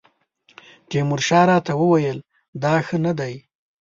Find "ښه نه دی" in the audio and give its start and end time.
2.85-3.33